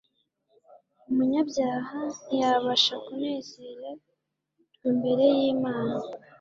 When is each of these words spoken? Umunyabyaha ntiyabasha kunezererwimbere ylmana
Umunyabyaha 1.09 1.99
ntiyabasha 2.25 2.93
kunezererwimbere 3.05 5.25
ylmana 5.41 5.97